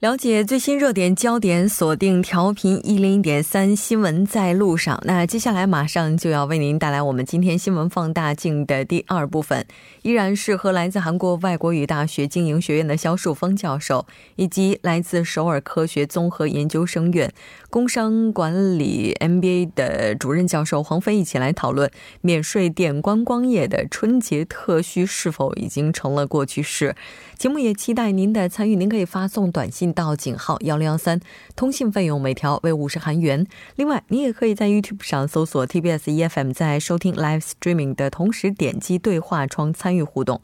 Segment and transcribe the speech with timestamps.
[0.00, 5.00] 了解最新热点焦点，锁定调频一零点三新闻在路上。
[5.06, 9.66] 那接下来马上就要为您带来我们今天新闻放大镜的第二部分，
[10.02, 14.04] 依然是和来自韩国外国语大学经营学院的肖树峰教授，
[14.36, 17.32] 以及来自首尔科学综合研究生院
[17.70, 26.94] 工商管理 MBA 的主任教授黄飞一起来讨论免税店观光业的春节特需是否已经成了过去式。
[27.38, 31.20] 节目也期待您的参与，您可以发送短信到井号幺零幺三，
[31.56, 33.44] 通信费用每条为五十韩元。
[33.74, 40.40] 另外，你也可以在 YouTube 上搜索 TBS EFM，在收听 Live Streaming 的同时点击对话窗参与互动。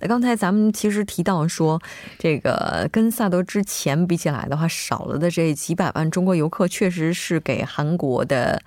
[0.00, 1.80] 那刚才咱们其实提到说，
[2.18, 8.62] 这个跟萨德之前比起来的话，少了的这几百万中国游客，确实是给韩国的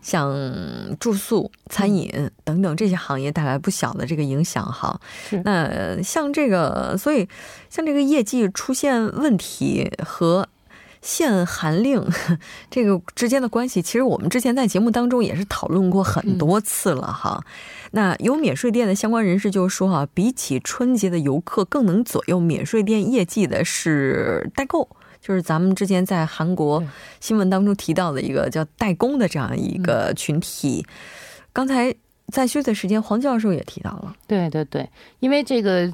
[0.00, 0.32] 像
[1.00, 5.00] 住宿、餐饮等等这些行业带来不小的这个影响哈。
[5.44, 7.28] 那像这个，所以
[7.68, 10.48] 像这个业绩出现问题和。
[11.02, 12.04] 限韩令
[12.70, 17.44] 这个之间的关系，其实我们之前在节目当中也是讨论过很多次了哈。
[17.92, 24.88] 那有免税店的相关人士就说啊，比起春节的游客，更能左右免税店业绩的是代购，
[25.20, 26.82] 就是咱们之前在韩国
[27.20, 30.86] 新闻当中提到的一个叫代工的这样一个群体。
[31.52, 31.94] 刚才。
[32.30, 34.14] 在休的时间，黄教授也提到了。
[34.26, 34.88] 对对对，
[35.20, 35.90] 因为这个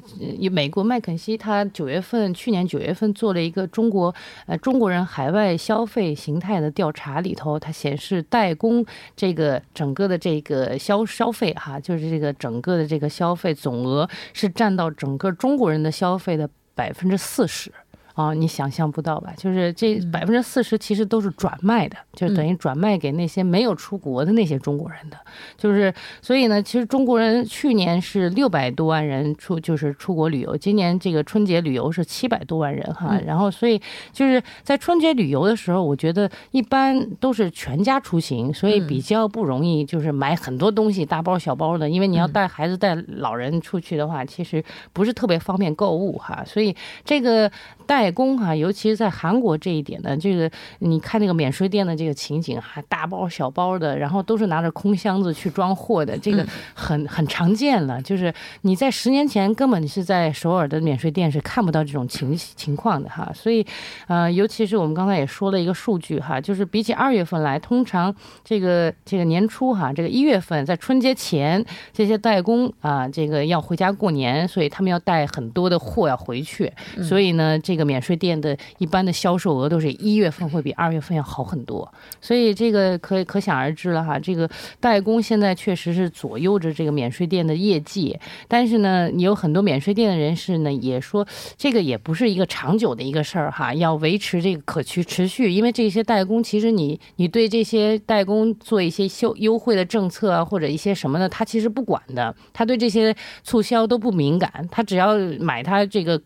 [0.51, 4.13] 美国麦肯锡，他九月份去年九月份做了一个中国
[4.45, 17.71] 呃中国人海外消费形态的调查，里头它显示代工这个整个的这个消消费哈，就是这个整个的这个消费总额是占到整个中国人的消费的百分之四十。
[18.15, 19.33] 啊，你想象不到吧？
[19.35, 25.17] 就是这百分之四十其实都是转卖的，就等于转卖给那些没有出国的那些中国人的。
[25.57, 30.55] 就是所以呢，其实中国人去年是六百多万人出，就是出国旅游。
[30.55, 33.19] 今年这个春节旅游是七百多万人哈。
[33.25, 33.77] 然后所以
[34.13, 41.89] 就是在春节旅游的时候，我觉得一般都是全家出行，所以比较不容易就是买很多东西，大包小包的。
[41.89, 46.41] 因为你要带孩子带老人出去的话，其实不是特别方便购物哈。
[46.45, 47.51] 所以这个
[47.85, 48.04] 带。
[48.05, 56.45] 代工哈，尤其是在韩国这一点呢，这个你看那个免税店的这个情景，还大包小包的，然后都是拿着空箱子去装货的，这个
[56.75, 57.99] 很很常见了。
[58.03, 63.31] 就是你在十年前根本是在首尔的免税店是看不到这种情情况的哈。
[63.33, 63.65] 所以，
[64.05, 68.13] 呃，尤其是我们刚才也说了一个数据哈，就是比起二月份来，通常
[68.43, 76.71] 这个这个年初哈，这个一月份在春节前，这些代工啊，这个要回家过年，所以他们要带很多的货要回去，
[77.01, 81.89] 所以呢，这个免免税店的一般的销售额都是一月份会比二月份要好很多，
[82.19, 84.19] 所以这个可可想而知了哈。
[84.19, 84.49] 这个
[84.81, 88.19] 代工现在确实是左右着这个免税店的业绩，
[88.49, 91.25] 但是呢，你有很多免税店的人士呢也说，
[91.55, 106.21] 这个也不是一个长久的一个事儿哈，要维持这个可持持续，因为这些代工其实你你对这些代工做一些优优惠的政策啊或者一些什么的，他其实不管的，他对这些促销都不敏感，他只要买他这个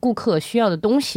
[0.00, 1.09] 顾客需要的东西。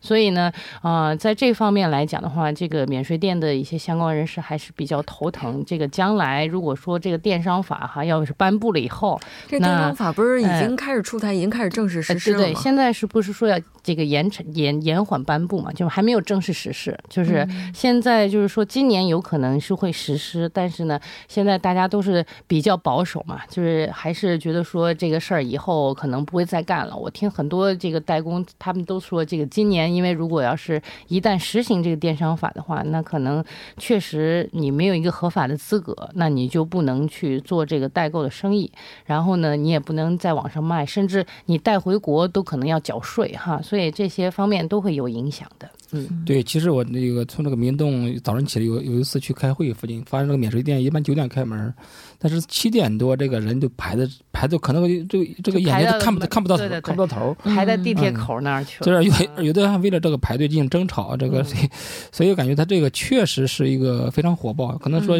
[0.00, 5.64] 所以呢，呃，在这方面来讲的话，这个免税店的一些相关人士还是比较头疼。
[5.66, 12.44] 这个将来如果说这个电商法哈要是颁布了以后，这电商法不是已经开始出台，已经开始正式实施了吗？
[12.44, 13.58] 对，现在是不是说要？
[13.88, 16.94] 这个延长延延缓颁布嘛，就是还没有正式实施。
[17.08, 26.94] 就是现在就是说，今年有可能是会实施，但是呢，现在大家都是比较保守嘛，就是还是觉得说这个事儿以后可能不会再干了。
[26.94, 33.42] 我听很多这个代工，他们都说这个今年，因为如果要是一旦实行这个电商法的话，那可能
[33.78, 38.70] 确实你没有一个合法的资格，那你就不能去做这个代购的生意，
[39.06, 43.77] 然后呢，你也不能在网上卖，甚至你带回国都可能要缴税哈，所以。
[43.78, 45.70] 对这些方面都会有影响的。
[45.92, 51.72] 嗯，对，其实我那个从这个明洞早上起来有有一次去开会，附近发现这个免税店一般九点开门，
[52.18, 58.86] 但是七点多这个人就排的排的可能这这个眼睛都看不看不到头，看不到头，排在地铁口那儿去了。
[58.86, 61.68] 就是有有的还为了这个排队进行争吵，这个所以
[62.12, 64.76] 所以我感觉他这个确实是一个非常火爆。
[64.78, 65.16] 可能说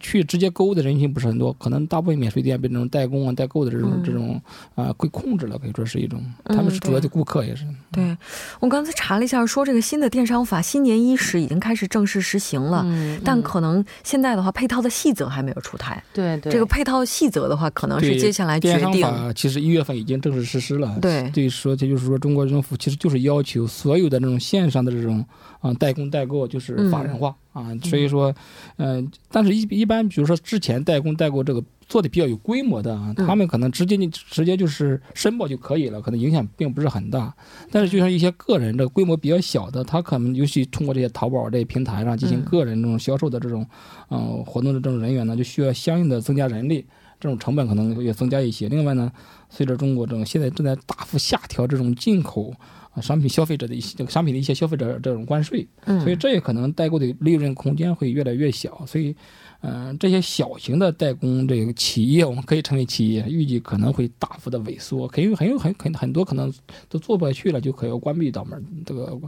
[0.00, 4.40] 去直接购物的人群不是很多，可能大部分免税店被这种代工啊代购的这种这种
[4.74, 7.64] 啊会控制了，可以说是一种他们是主要的顾客也是。
[7.92, 8.16] 对，
[8.58, 12.86] 我刚才查了一下，说这个新的电商法新年伊始已经开始正式实行了，
[13.24, 16.02] 但可能现在的话，配套的细则还没有出台。
[16.12, 18.90] 对对，这个配套细则的话，可能是接下来决定。
[18.90, 20.98] 电商法其实一月份已经正式实施了。
[21.00, 25.24] 对，所以，说这就是说，中国政府其实就是要求所有的这种线上的这种
[25.60, 28.34] 啊代工代购就是法人化啊，所以说，
[28.76, 31.62] 嗯，但是一一般比如说之前代工代购这个。
[31.88, 37.34] 做的比较有规模的啊，他们可能直接你直接就是申报就可以了，可能影响并不是很大。
[37.70, 43.66] 但是就像一些个人这个规模比较小的，他可能尤其通过这些淘宝这些平台上进行个人这种销售的这种，
[44.10, 46.84] 嗯，活动的这种人员呢，就需要相应的增加人力，
[47.18, 48.68] 这种成本可能也增加一些。
[48.68, 49.10] 另外呢，
[49.48, 52.58] 随着中国这种现在正在大幅下调这种进口啊
[53.00, 59.14] 商品消费者的一些这个商品的一些消费者这种关税，所以这也可能代购的利润空间会越来越小，所以。
[59.60, 66.52] 嗯，这些小型的代工这个企业，我们可以称为企业，预计可能会大幅的萎缩，可以很有很很很多可能
[66.88, 69.18] 都做不下去了，就可要关闭到门，这个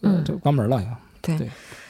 [0.00, 0.96] 这个这个关门了呀。
[1.20, 1.36] 对，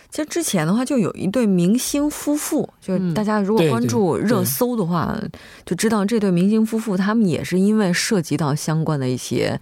[0.09, 5.21] 其实之前的话，就有一对明星夫妇，就是大家如果关注热搜的话，
[5.67, 9.61] 就知道这对明星夫妇他们也是因为涉及到相关的一些。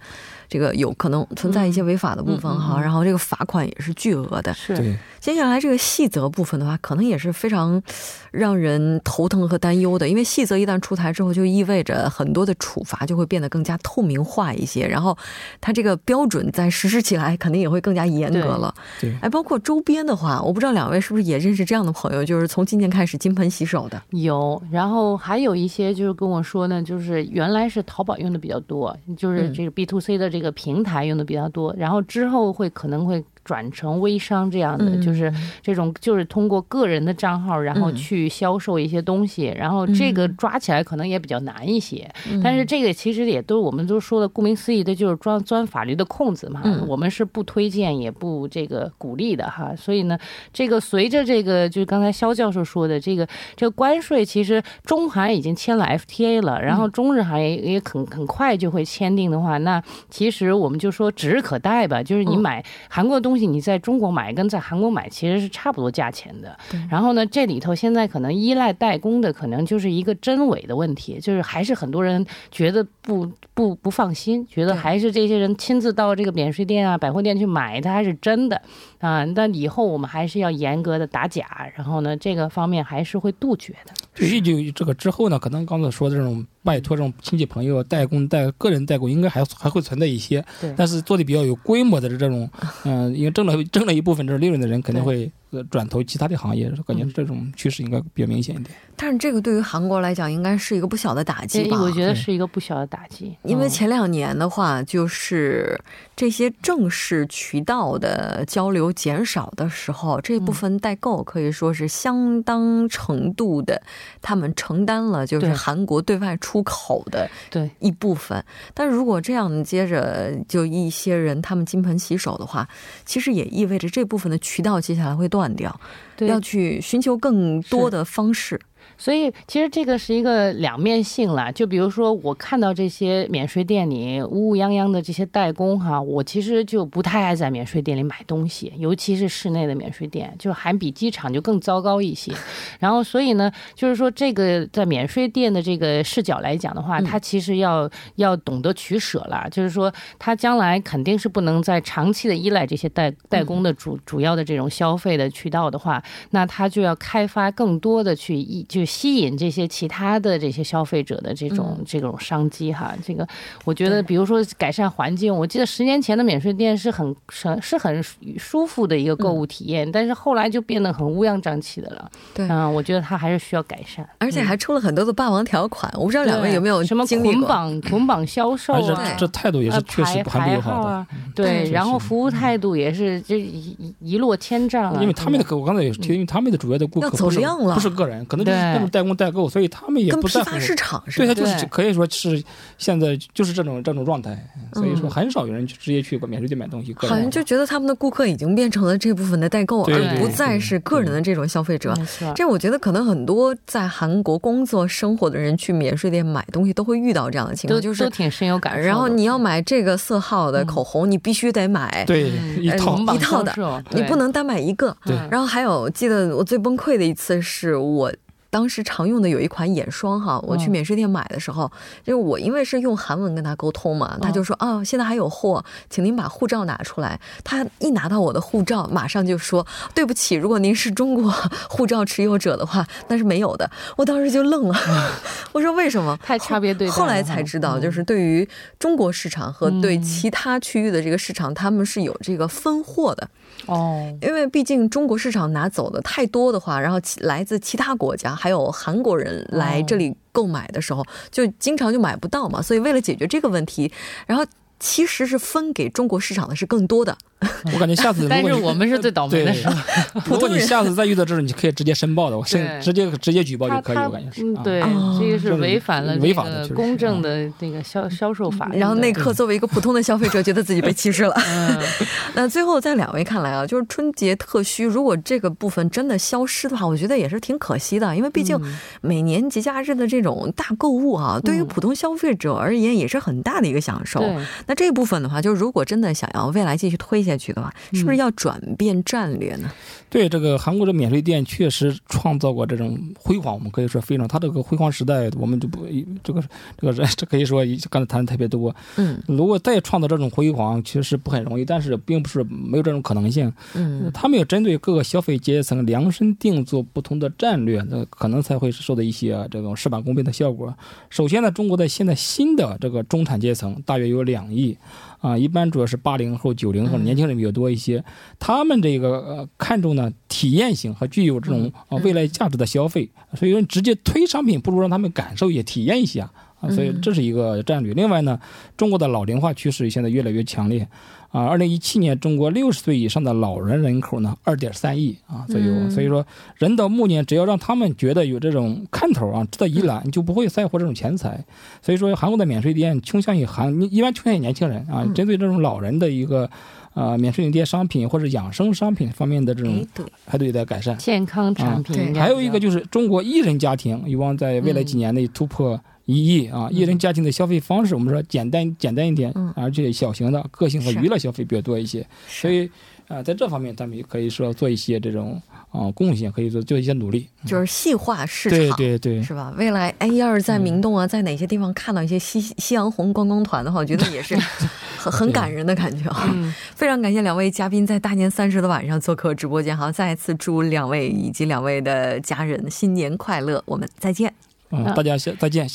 [0.53, 4.53] 这个有可能存在一些违法的部分哈，然后这个罚款也是巨额的。
[4.53, 7.81] 是，接下来这个细则部分的话，可能也是非常
[8.29, 15.17] 让人头疼和担忧的，因为细则一旦出台之后，就意味着很多的处罚就会变得更加透明化一些，然后
[15.59, 18.71] 它这个标准在实施起来肯定也会更加严格了。
[19.01, 23.99] 对，哎，包括周边的话，我不知道两位是不是也认识这样的朋友，就是从今年开始金盆洗手的。
[24.11, 30.42] 有，然后还有一些就是跟我说呢，就是原来是淘宝用的比较多，就是这个 B to C 的这个。
[30.43, 33.25] 个平台用的比较多，然后之后会可能会。
[33.43, 35.31] 转成微商这样的，就是
[35.61, 42.09] 这种，就是通过个人的账号，然后去销售一些东西，然后这个抓起来可能也比较难一些。
[42.41, 46.63] 但是这个其实也都我们都说的，顾名思义的就是钻钻法律的空子嘛。
[46.87, 49.75] 我们是不推荐也不这个鼓励的哈。
[49.75, 50.17] 所以呢，
[50.53, 62.01] 这个随着这个就是刚才肖教授说的这个这个关税，其实中韩已经签了 FTA 了，然后中日韩也也很很快就会签订的话，那其实我们就说指日可待吧。
[62.01, 63.32] 就是你买韩国的东。
[63.33, 66.55] 东西你在中国买跟在韩国买其实是差不多价钱的，
[66.87, 78.61] 然后呢，这里头现在可能依赖代工的，可能就是一个真伪的问题，就是还是很多人觉得不不不放心，觉得还是这些人亲自到这个免税店啊、百货店去买，它还是真的
[78.99, 79.25] 啊。
[79.25, 83.93] 但以后我们还是要严格的打假，然后呢，这个方面还是会杜绝的。
[84.15, 90.43] 对于就这个之后呢，可能刚才说的这种拜托这种亲戚朋友代工代个人代工，应该还还会存在一些，
[90.75, 92.49] 但是做的比较有规模的这种，
[92.85, 95.31] 嗯，因为挣了挣了一部分这利润的人，肯定会。
[95.65, 98.73] 转投其他的行业，感觉这种趋势应该比较明显一点。
[98.95, 101.81] 但是这个对于韩国来讲，应该是一个不小的打击吧？
[101.81, 105.77] 我觉得是一个不小的打击，因为前两年的话，就是
[106.15, 113.81] 这些正式渠道的交流减少的时候，这部分代购可以说是相当程度的，
[114.21, 118.41] 他们承担了就是韩国对外出口的对一部分。
[118.75, 122.69] 但如果这样接着就一些人他们金盆洗手的话，
[123.05, 125.42] 其实也意味着这部分的渠道接下来会断。
[125.43, 125.79] 断掉，
[126.19, 128.59] 要去寻求更多的方式。
[128.97, 142.31] 所以其实这个是一个两面性啦，就比如说我看到这些免税店里乌乌泱泱的这些代工哈，我其实就不太爱在免税店里买东西，尤其是室内的免税店，就还比机场就更糟糕一些。
[142.79, 158.83] 然后所以呢，就是说这个在免税店的这个视角来讲的话，他其实要要懂得取舍了，就是说他将来肯定是不能再长期的依赖这些代代工的主主要的这种消费的渠道的话，那他就要开发更多的去一就。
[158.93, 163.27] 吸引这些其他的这些消费者的这种这种商机哈，这个
[163.65, 168.03] 我觉得，比如说改善环境，我记得十年前的免税店是很是是很
[168.37, 172.11] 舒服的一个购物体验，但是后来就变得很乌烟瘴气的了。
[172.33, 175.89] 对，嗯，我觉得它还是需要改善，而且还出了很多的霸王条款。
[175.95, 179.15] 我不知道两位有没有什么捆绑捆绑销售啊？
[179.17, 181.07] 这态度也是确实不友好的。
[181.33, 184.93] 对，然后服务态度也是这一一落千丈。
[185.01, 188.62] 因为他们的客，我刚才也提，因为他们的主要的顾客不是不是个人，可能就是。
[188.91, 192.43] 代工代购，所以他们也不在乎市场，对他就是可以说是
[192.77, 194.37] 现在就是这种这种状态，
[194.73, 196.93] 所以说很少有人去直接去免税店买东西。
[196.97, 201.93] 好像就觉得他们的顾客已经变成了这部分的代购，而不再是个人的这种消费者。
[202.35, 208.87] 这我觉得可能很多在韩国工作生活的人去免税店买东西都会遇到这样的情况，就是都挺深有感受。
[208.87, 212.29] 然后你要买这个色号的口红，你必须得买对
[212.59, 214.95] 一套一套的，你不能单买一个。
[215.29, 218.11] 然后还有记得我最崩溃的一次是我。
[218.53, 221.69] 当时常用的有一款眼霜哈，我去免税店买的时候，
[222.05, 227.19] 就我因为是用韩文跟他沟通嘛，他就说啊，现在还有货，请您把护照拿出来。
[227.43, 231.33] 他一拿到我的护照，马上就说对不起，如果您是中国
[231.67, 233.67] 护照持有者的话，那是没有的。
[233.97, 234.75] 我当时就愣了，
[235.51, 236.15] 我说为什么？
[236.21, 236.93] 太差别对待。
[236.93, 243.27] 后来才知道，就是对于中国市场和对其他区域的这个市场，他们是有这个分货的。
[243.65, 252.61] 哦，因为毕竟中国市场拿走的太多的话，然后来自其他国家还有韩国人来这里购买的时候，就经常就买不到嘛。
[252.61, 253.91] 所以为了解决这个问题，
[254.27, 254.45] 然后
[254.79, 257.17] 其实是分给中国市场的是更多的。
[257.73, 259.53] 我感觉下次，但是我们是最倒霉的。
[260.25, 263.97] 如果你下次再遇到这种，你可以直接申报的，我申直接直接举报就可以。
[263.97, 264.81] 我感觉是，对，
[265.19, 268.69] 这个是违反了违法的公正的那个销销售法。
[268.73, 271.35] 然后那刻作为一个普通的消费者，觉得自己被歧视了。
[272.35, 278.59] 那最后在两位看来啊，就是春节特需，如果这个部分真的消失的话，我觉得也是挺可惜的，因为毕竟
[279.01, 284.23] 每年节假日的这种大购物啊，对于普通消费者而言也是很大的一个享受。
[284.67, 287.32] 那这一部分的话，就是如果真的想要未来继续推下。
[287.37, 289.71] 去的话，是不是要转变战略呢？
[290.09, 294.27] 对，这个韩国的免税店确实创造过这种辉煌，我们可以说非常。
[294.27, 295.87] 它这个辉煌时代，我们就不
[296.23, 296.41] 这个
[296.77, 298.75] 这个人，这可以说刚才谈的特别多。
[298.97, 303.51] 嗯，如果再创造这种辉煌，其实不很容易，但是并不是没有这种可能性。
[303.73, 310.73] 嗯，他们要针对各个消费阶层量身定做不同的战略，那可能才会受到一些这种事半功倍的效果。
[311.09, 314.77] 首先呢，中国的现在新的这个中产阶层大约有两亿。
[315.23, 318.03] 啊，一般主要是八零后、九零后年轻人比较多一些，
[318.37, 326.29] 他们这个呃看重呢体验性和具有这种啊未来价值的消费，所以说直接推商品不如让他们感受也体验一下
[326.63, 327.93] 啊，所以这是一个战略。
[327.93, 328.39] 另外呢，
[328.77, 330.87] 中国的老龄化趋势现在越来越强烈。
[331.33, 336.23] 啊，二零一七年，中国六十岁以上的老人人口呢，二点三亿啊，所以所以说，
[336.57, 341.43] 人到暮年，只要让他们觉得有这种看头啊，值得一揽，你就不会在乎这种钱财。
[341.81, 346.47] 所以说，韩国的免税店倾向于韩，一般倾向于年轻人啊，针对这种老人的一个
[346.93, 349.83] 啊免税店商品或者养生商品方面的这种，
[350.27, 352.13] 还得在改善健康产品。
[352.13, 355.81] 还有一个就是中国一人家庭，有望在未来几年内突破。
[356.05, 356.67] 一亿啊！
[356.69, 362.69] 一人家庭的消费方式，我们说简单简单一点，而且小型的个性和娱乐消费比较多一些，所以
[363.07, 365.41] 啊，在这方面，咱们也可以说做一些这种
[365.71, 369.53] 啊贡献，可以做做一些努力，就是细化市场，对对对，是吧？
[369.57, 374.35] 未来哎，要是在明洞啊，在哪些地方看到一些夕夕阳红观光团的话，我觉得也是
[374.99, 376.29] 很很感人的感觉啊！
[376.75, 384.33] 非常感谢两位嘉宾在大年三十的晚上做客直播间，好，再次祝两位以及两位的家人新年快乐，我们再见。
[384.73, 385.67] 嗯，大家再见。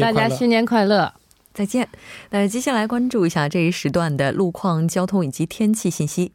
[0.00, 1.12] 大家新年快乐，
[1.52, 1.88] 再见。
[2.30, 6.32] 那接下来关注一下这一时段的路况、交通以及天气信息。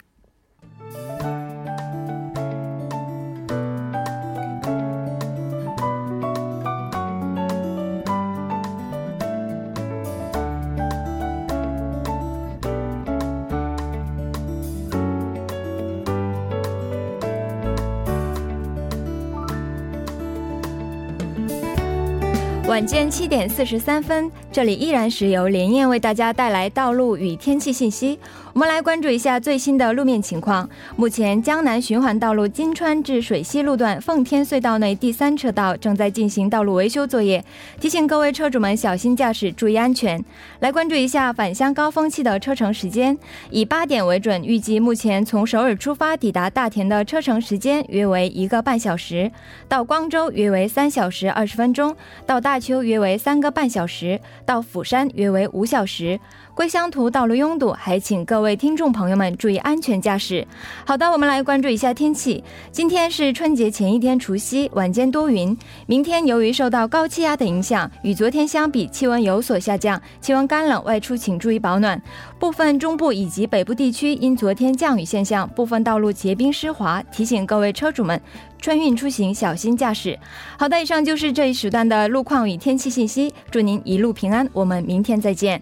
[22.79, 28.17] 晚间七点四十三分，这里依然是由连燕为大家带来道路与天气信息。
[28.53, 30.67] 我们来关注一下最新的路面情况。
[30.95, 37.43] 目前，江南循环道路金川至水西路段奉天隧道内第三车道正在进行道路维修作业，
[37.79, 40.23] 提醒各位车主们小心驾驶，注意安全。
[40.61, 43.15] 来关注一下返乡高峰期的车程时间，
[43.51, 49.31] 以八点为准，预计目前从首尔出发抵达大田的车程时间约为一个半小时，
[49.67, 56.19] 到光州约为三小时二十分钟，到大邱约为三个半小时，到釜山约为五小时。
[56.59, 60.45] 归乡途道路拥堵，还请各位听众朋友们注意安全驾驶。
[60.85, 62.43] 好的，我们来关注一下天气。
[62.69, 65.57] 今天是春节前一天，除夕，晚间多云。
[65.87, 72.01] 明天由于受到高气压的影响，与昨天相比，气温有所下降，气温干冷，外出请注意保暖。
[72.37, 78.21] 部分中部以及北部地区因昨天降雨现象，部分道路结冰湿滑，提醒各位车主们
[78.59, 80.19] 春运出行小心驾驶。
[80.57, 83.33] 好的，以上就是这一时段的路况与天气信息。
[83.49, 85.61] 祝您一路平安，我们明天再见。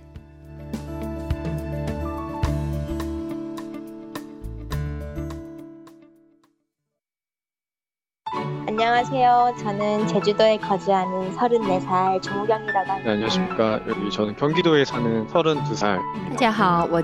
[9.06, 9.54] 안녕하세요.
[9.60, 12.98] 저는 제주도에 거주하는 34살 정우경이라고 합니다.
[13.04, 13.78] 네, 안녕하십니까.
[13.86, 16.00] 여기 저는 경기도에 사는 32살.
[16.30, 17.00] 大家好，我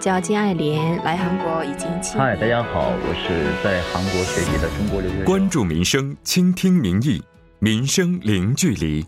[3.15, 3.29] 是
[3.63, 5.25] 在韩国学习的中国留学生。
[5.25, 7.23] 关注民生，倾听民意，
[7.61, 9.07] 民生零距离。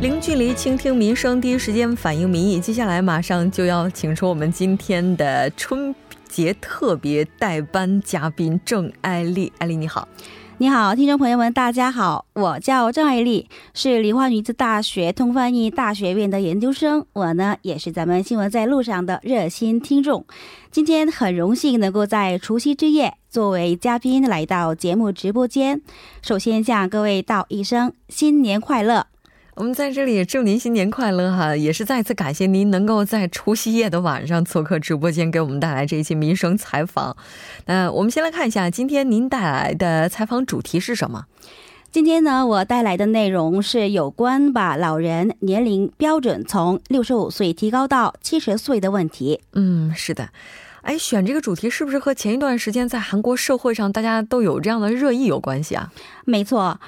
[0.00, 0.18] 今
[2.74, 5.94] 天来马上就要请出我们今天的春
[6.31, 9.51] 节特别代班嘉宾郑艾丽。
[9.57, 10.07] 艾丽你好。
[10.59, 17.05] 你好，听众朋友们，大家好，我叫郑爱丽，是梨花女子大学通翻译大学院的研究生。
[17.13, 20.25] 我呢，也是咱们新闻在路上的热心听众。
[20.69, 25.81] 今天很荣幸能够在除夕之夜作为嘉宾来到节目直播间。
[26.21, 29.07] 首先向各位道一声新年快乐。
[29.61, 37.15] 我们在这里祝您新年快乐哈，也是再次感谢您能够在除夕夜的晚上做客直播间，给我们带来这一期民生采访。
[37.67, 41.25] 那我们先来看一下，今天您带来的采访主题是什么？
[41.91, 49.41] 今天呢，我带来的内容是有关把老人年龄标准从六十五岁提高到七十岁的问题。
[49.53, 50.29] 嗯，是的。
[50.81, 55.93] 哎，选这个主题是不是和前一段时间在韩国社会上大家都有这样的热议有关系啊？
[56.25, 56.79] 没错。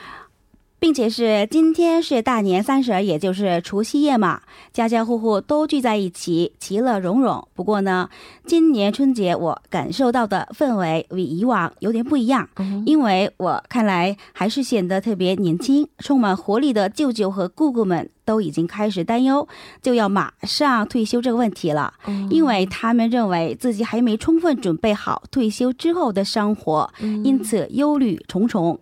[0.84, 4.42] 并且是今天是大年三十，也就是除夕夜嘛，
[4.74, 7.48] 家家户户都聚在一起，其乐融融。
[7.54, 8.10] 不过呢，
[8.46, 12.50] 今年春节我感受到的氛围与以往有点不一样，
[12.86, 19.48] 因为我看来还是显得特别年轻、充满活力的舅舅和姑姑们都已经开始担忧
[19.82, 21.94] 就要马上退休这个问题了，
[22.30, 28.78] 因为他们认为自己还没充分准备好退休之后的生活，因此忧虑重重。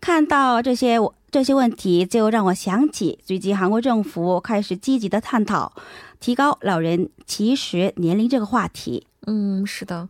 [0.00, 1.14] 看到这些我。
[1.30, 5.72] 这些问题就让我想起最近韩国政府开始积极的探讨
[6.20, 9.06] 提高老人起始年龄这个话题。
[9.26, 10.08] 嗯，是的。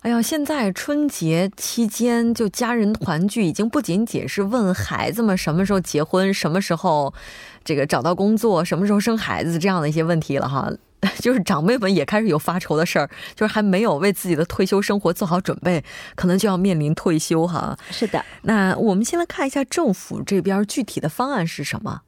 [0.00, 7.12] 哎呀，现在春节期间就家人团聚，已经不仅仅是问孩子们什么时候结婚、什么时候
[7.62, 10.72] 这个找到工作、什么时候生孩子这样的一些问题了哈。
[11.18, 15.82] 就是长辈们也开始有发愁的事儿，就是还没有为自己的退休生活做好准备，
[16.14, 17.76] 可能就要面临退休哈。
[17.90, 22.02] 是的，那我们先来看一下政府这边具体的方案是什么。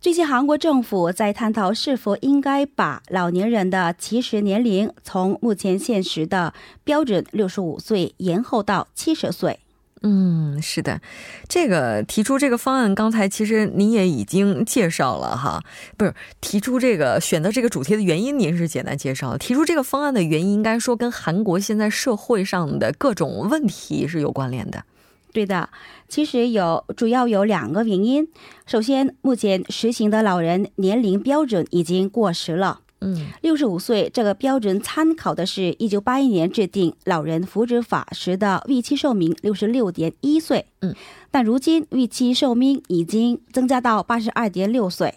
[0.00, 6.52] 最近韩国政府在探讨是否应该把老年人的起始年龄从目前现实的
[6.84, 9.60] 标准六十五岁延后到七十岁。
[10.06, 11.00] 嗯，是的，
[11.48, 15.64] 这个提出这个方案，刚才其实您也已经介绍了哈，
[15.96, 19.38] 不是提出这个选择这个主题的原因，您是简单介绍。
[19.38, 24.84] 提出这个方案的原因，应该说跟韩国现在社会上的各种问题是有关联的。
[25.32, 25.70] 对的，
[26.06, 28.28] 其实有主要有两个原因。
[28.66, 32.80] 首先，目前实行的老人年龄标准已经过时了。
[33.04, 40.64] 嗯，六十五岁这个标准参考的是一九八一年制定老人福祉法时的预期寿命六十六点一岁。
[40.80, 40.94] 嗯，
[41.30, 45.14] 但如今预期寿命已经增加到八十二点六岁。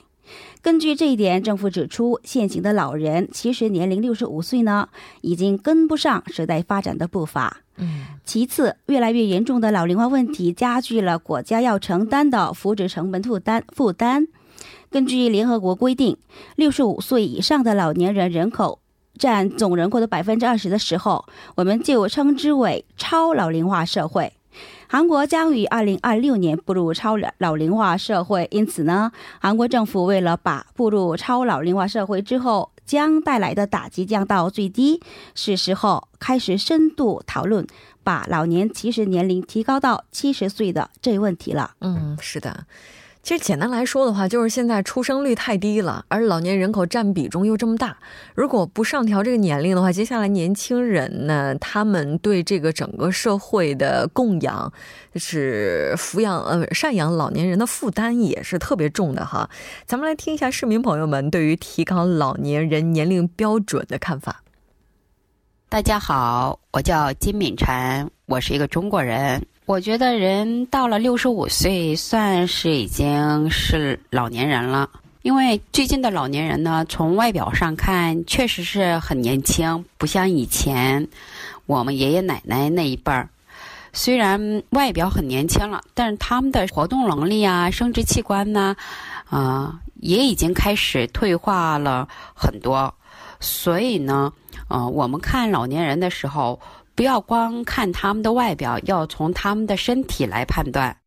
[0.61, 4.89] 根据这一点，政府指出，现行的老人其实年龄六十五岁呢，
[5.21, 7.61] 已经跟不上时代发展的步伐。
[7.77, 14.27] 嗯，其次，越来越严重的老龄化问题加剧了国家要承担的福祉成本负担负担。
[14.89, 16.17] 根据联合国规定，
[16.55, 18.79] 六十五岁以上的老年人人口
[19.17, 24.33] 占总人口的百分之二十的时候，我们就称之为超老龄化社会。
[24.87, 35.01] 韩国将于二零二六年步入超老龄化社会，因此呢，韩国政府为了把步入超老龄化社会之后将带来的打击降到最低，
[35.35, 37.67] 是时候开始深度讨论
[38.03, 41.71] 把老年起始年龄提高到七十岁的这一问题了。
[41.81, 42.65] 嗯，是的。
[43.27, 47.97] 其实简单来说的话，就是现在出生率太低了，而老年人口占比重又这么大。
[48.33, 54.71] 如果不上调这个年龄的话，接下来年轻人呢，他们对这个整个社会的供养，
[55.13, 59.49] 就是抚养呃赡养老年人的负担也是特别重的哈。
[59.85, 64.41] 咱们来听一下市民朋友们对于提高老年人年龄标准的看法。
[65.67, 69.45] 大家好，我叫金敏婵，我是一个中国人。
[69.67, 74.89] 我觉得人到了六十五岁，算是已经是老年人了。
[75.23, 81.05] 因为最近的老年人呢，从外表上看，确实是很年轻，不像以前
[81.65, 83.27] 我们爷爷奶奶那一辈儿。
[83.91, 88.73] 虽然外表很年轻了，但是他们的活动能力啊、生殖器官呢，
[89.29, 92.95] 啊，也已经开始退化了很多。
[93.41, 94.31] 所以呢，
[94.69, 96.57] 呃，我们看老年人的时候。
[96.97, 100.97] 不要光看他们的外表，要从他们的身体来判断。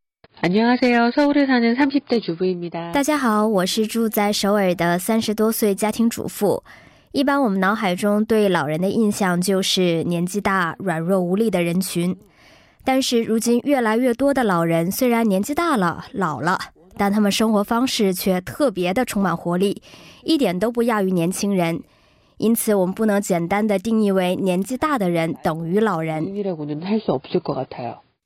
[2.93, 6.63] 大家好，我是住在首尔的三十多岁家庭主妇。
[7.11, 12.17] 一般我们脑海中对老人的印象就是年纪大、软弱无力的人群。
[12.85, 16.57] 但是如今越来越多的老人虽然年纪大了、老了，
[16.97, 19.83] 但他们生活方式却特别的充满活力，
[20.23, 21.83] 一点都不亚于年轻人。
[22.41, 26.25] 因此，我们不能简单的定义为年纪大的人等于老人。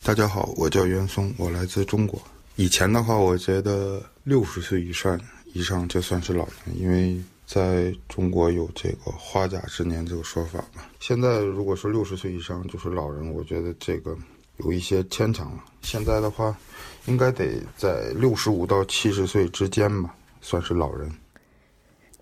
[0.05, 2.22] 大家好，我叫袁松，我来自中国。
[2.55, 5.20] 以前的话，我觉得六十岁以上
[5.53, 10.83] 以上就算是老人，因为在中国有这个“花甲之年”这个说法嘛。
[11.00, 14.16] 现在如果说六十岁以上就是老人，我觉得这个
[14.59, 15.64] 有一些牵强了。
[15.83, 16.57] 现在的话，
[17.07, 21.11] 应该得在六十五到七十岁之间吧，算是老人。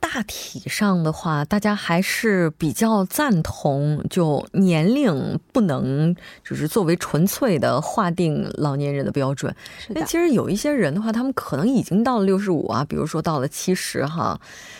[0.02, 9.54] 大体上的话，大家还是比较赞同，就年龄不能就是作为纯粹的划定老年人的标准。
[9.90, 14.38] 那其实有一些人的话，他们可能已经到了六十五啊，比如说到了七十哈，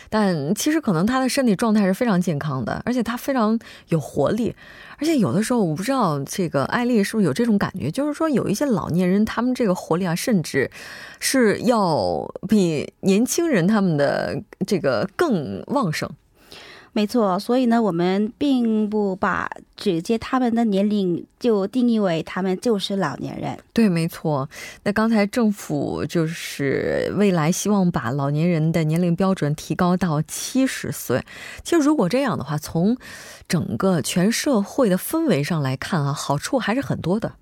[0.09, 3.57] 但其实可能他的身体状态是非常健康的，而且他非常
[3.87, 4.53] 有活力。
[4.97, 10.69] 而且有的时候，我不知道这个艾丽是不是有这种感觉，就是说有一些老年人，他们这个活力啊，甚至
[11.19, 16.09] 是要比年轻人他们的这个更旺盛。
[16.95, 23.57] 没错，所以呢，我们并不把直接他们的年龄就定义为他们就是老年人。
[23.73, 24.47] 对，没错。
[24.83, 31.19] 那刚才政府就是未来希望把老年人的年龄标准提高到七十岁。
[31.63, 32.95] 其实如果这样的话，从
[33.47, 37.33] 整个全社会的氛围上来看啊，好处还是很多的。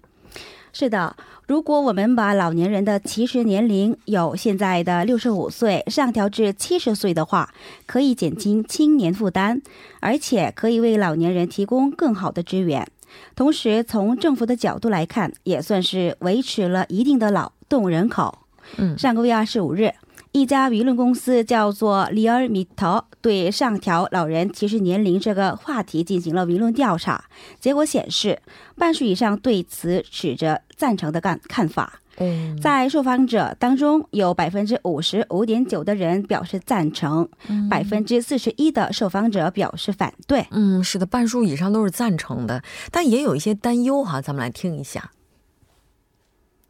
[0.81, 1.15] 是的。
[1.45, 7.53] 如果我们把老年人的起始年龄由现在的六十五岁上调至七十岁的话，
[7.85, 9.61] 可以减轻青年负担，
[9.99, 12.87] 而且可以为老年人提供更好的支援。
[13.35, 18.39] 同时，从政府的角度来看，也算是维持了一定的劳动人口。
[18.77, 19.93] 嗯，上个月二十五日。
[20.31, 27.25] 一家舆论公司叫做里尔米特，对上调老人歧视年龄这个话题进行了舆论调查，
[27.59, 28.41] 结果显示，
[28.77, 31.99] 半数以上对此持着赞成的看看法。
[32.61, 37.27] 在受访者当中，有百分之五十五点九的人表示赞成，
[37.69, 40.45] 百分之四十一的受访者表示反对。
[40.51, 45.11] 嗯，是的，半数以上都是赞成的，但也有一些担忧哈，咱们来听一下。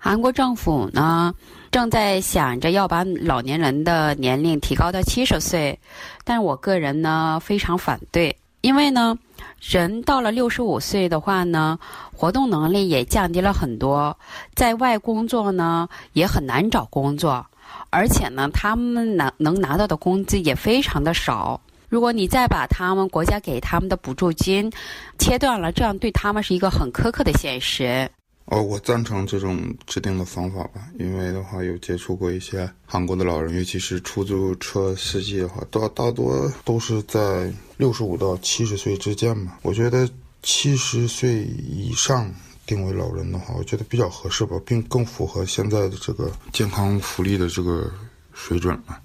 [0.03, 1.31] 韩国政府呢？
[1.69, 5.77] 正在想着要把老年人的年龄提高到七十岁，
[6.23, 9.15] 但我个人呢非常反对，因为呢，
[9.61, 11.77] 人到了六十五岁的话呢，
[12.15, 14.17] 活动能力也降低了很多，
[14.55, 17.45] 在外工作呢也很难找工作，
[17.91, 21.61] 而且呢，他们能能拿到的工资也非常的少。
[21.89, 24.67] 如果你再把他们国家给他们的补助金
[25.19, 28.09] 切断了，这样对他们是一个很苛刻的现实。
[28.51, 39.57] 哦，我赞成这种制定的方法吧，因为的话有接触过一些韩国的老人，尤其是出租车司机的话，大大多都是在六十五到七十岁之间嘛。
[39.61, 40.09] 我觉得
[40.43, 42.29] 七十岁以上
[42.65, 47.89] 定为老人的话，我觉得比较合适吧，并更符合现在的这个健康福利的这个
[48.33, 48.97] 水准嘛。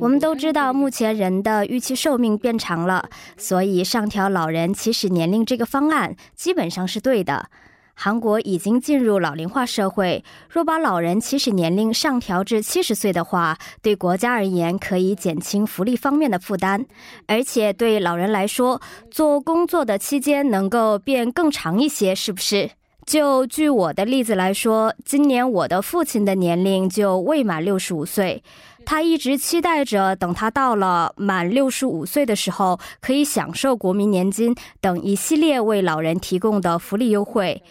[0.00, 7.50] 我们都知道，目前人的预期寿命变长了，所以上调老人起始年龄这个方案基本上是对的。
[7.96, 16.86] 韩国已经进入老龄化社会，若把老人起始年龄上调至七十岁的话，对国家而言可以减轻福利方面的负担，
[17.28, 22.70] 而且对老人来说，做工作的期间能够变更长一些，是不是？
[23.06, 28.42] 就据我的例子来说，今年我的父亲的年龄就未满六十五岁，
[28.86, 37.62] 他一直期待着等他到了满六十五岁的时候，可以享受国民年金等一系列为老人提供的福利优惠。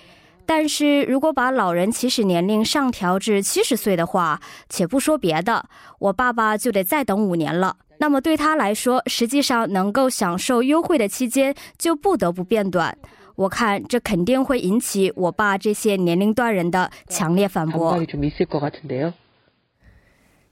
[0.45, 5.65] 但是如果把老人起始年龄上调至七十岁的话，且不说别的，
[5.99, 7.77] 我爸爸就得再等五年了。
[7.97, 12.95] 那么对他来说，实际上能够享受优惠的期间就不得不变短。
[13.35, 17.99] 我看这肯定会引起我爸这些年龄段人的强烈反驳。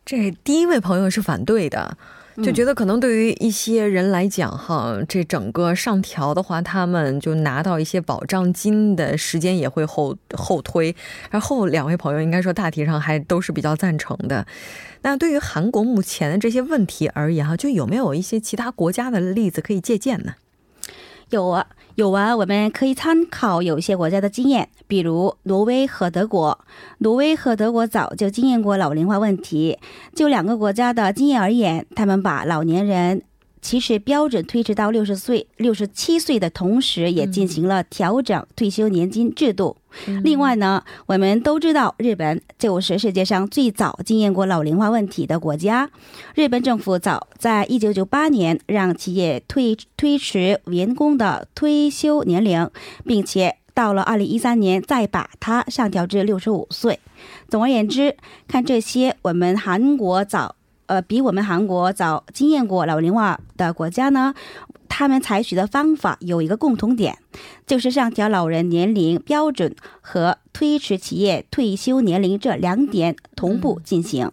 [0.03, 1.95] 这第一位朋友是反对的，
[2.37, 10.93] 就觉得可能对于一些人来讲，哈，这整个上调的话，他们就拿到一些保障金的时间也会后后推。
[11.29, 14.45] 然后两位朋友应该说大体上还都是比较赞成的。
[15.03, 20.33] 那对于韩国目前的这些问题而言，哈，就有没有一些其他国家的例子可以借鉴呢？
[21.31, 21.65] 有啊。
[21.95, 26.57] 有啊，我们可以参考有一些国家的经验，比如挪威和德国。
[26.99, 29.77] 挪威和德国早就经验过老龄化问题。
[30.15, 33.23] 就两个国家的经验而言，他们把老年人。
[33.61, 39.77] 其实标准推迟到六十岁、六十七岁的同时，也进行了调整退休年金制度。
[40.23, 45.89] 另外呢，我们都知道，日本就是世界上最早经验过老龄化问题的国家。
[46.33, 52.69] 日本政府早在一九九八年让企业推推迟员工的退休年龄，
[53.05, 56.99] 并且到了二零一三年再把它上调至六十五岁。
[57.47, 58.15] 总而言之，
[58.47, 60.55] 看这些，我们韩国早。
[60.91, 64.33] 呃，比我们韩国早经验过老龄化的国家呢，
[64.89, 67.17] 他们采取的方法有一个共同点，
[67.65, 74.29] 就是上调老人年龄标准和推迟企业退休年龄这两点同步进行。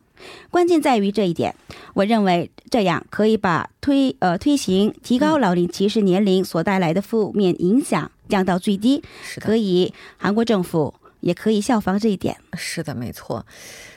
[0.51, 1.55] 关键在于这一点，
[1.95, 9.05] 我认为这样可以把推呃推行提高老龄歧视年龄所带来的负面影响降到最低。
[9.39, 12.37] 可以韩国政府也可以效仿这一点。
[12.55, 13.45] 是的，没错。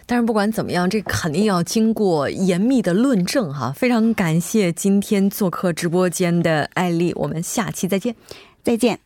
[0.06, 3.72] 但是不管怎么样，这肯定要经过严密的论证哈。
[3.72, 8.16] 非常感谢今天做客直播间的艾丽，我们下期再见，
[8.62, 9.00] 再见。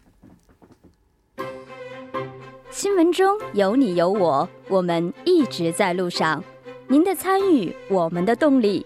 [2.71, 6.43] 新闻中有你有我，我们一直在路上。
[6.87, 8.85] 您的参与，我们的动力。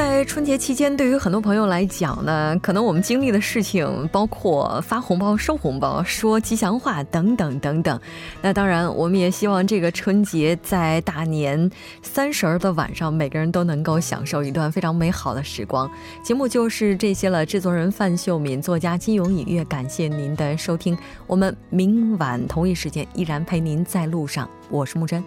[0.00, 8.00] 在春节期间，对于很多朋友来讲呢，可能我们经历的事情包括发红包、收红包、说吉祥话等等等等。
[8.40, 15.88] 那当然，我们也希望这个春节在大年三十儿的晚上，每个人都能够享受一段非常美好的时光。
[16.22, 17.44] 节目就是这些了。
[17.44, 20.96] 制作人范秀敏，作家金永隐月，感谢您的收听。
[21.26, 24.48] 我们明晚同一时间依然陪您在路上。
[24.70, 25.22] 我是木真。